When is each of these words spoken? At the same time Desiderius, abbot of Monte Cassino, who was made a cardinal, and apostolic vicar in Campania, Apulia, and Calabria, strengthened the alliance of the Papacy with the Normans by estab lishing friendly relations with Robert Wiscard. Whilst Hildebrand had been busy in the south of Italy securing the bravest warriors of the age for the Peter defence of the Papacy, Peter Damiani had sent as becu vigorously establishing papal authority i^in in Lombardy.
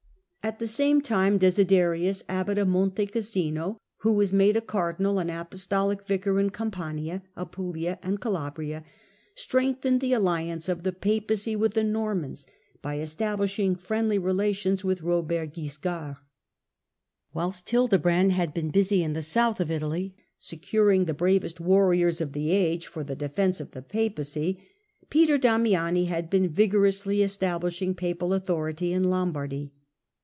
At 0.43 0.57
the 0.57 0.65
same 0.65 1.01
time 1.01 1.37
Desiderius, 1.37 2.23
abbot 2.27 2.57
of 2.57 2.67
Monte 2.67 3.05
Cassino, 3.05 3.77
who 3.97 4.11
was 4.11 4.33
made 4.33 4.57
a 4.57 4.61
cardinal, 4.61 5.19
and 5.19 5.29
apostolic 5.29 6.07
vicar 6.07 6.39
in 6.39 6.49
Campania, 6.49 7.21
Apulia, 7.37 7.99
and 8.01 8.19
Calabria, 8.19 8.83
strengthened 9.35 10.01
the 10.01 10.13
alliance 10.13 10.67
of 10.67 10.81
the 10.81 10.91
Papacy 10.93 11.55
with 11.55 11.75
the 11.75 11.83
Normans 11.83 12.47
by 12.81 12.97
estab 12.97 13.37
lishing 13.37 13.77
friendly 13.79 14.17
relations 14.17 14.83
with 14.83 15.03
Robert 15.03 15.51
Wiscard. 15.55 16.17
Whilst 17.35 17.69
Hildebrand 17.69 18.31
had 18.31 18.51
been 18.51 18.69
busy 18.71 19.03
in 19.03 19.13
the 19.13 19.21
south 19.21 19.59
of 19.59 19.69
Italy 19.69 20.15
securing 20.39 21.05
the 21.05 21.13
bravest 21.13 21.59
warriors 21.59 22.19
of 22.19 22.33
the 22.33 22.49
age 22.49 22.87
for 22.87 23.03
the 23.03 23.15
Peter 23.15 23.27
defence 23.27 23.61
of 23.61 23.71
the 23.71 23.83
Papacy, 23.83 24.59
Peter 25.11 25.37
Damiani 25.37 26.07
had 26.07 26.31
sent 26.31 26.45
as 26.45 26.49
becu 26.49 26.55
vigorously 26.55 27.21
establishing 27.21 27.93
papal 27.93 28.33
authority 28.33 28.89
i^in 28.89 28.95
in 28.95 29.03
Lombardy. 29.03 29.71